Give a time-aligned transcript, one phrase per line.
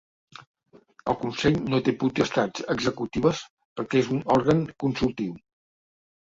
[1.11, 3.43] El consell no té potestats executives
[3.81, 5.37] perquè és un òrgan consultiu.